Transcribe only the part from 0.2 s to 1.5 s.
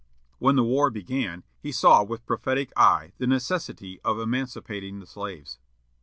When the war began,